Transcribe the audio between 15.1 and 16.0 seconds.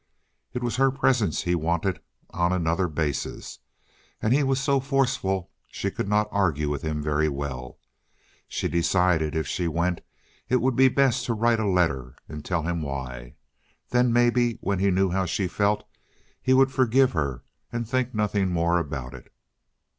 how she felt